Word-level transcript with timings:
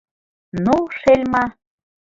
—Ну, 0.63 0.75
шельма... 0.99 1.43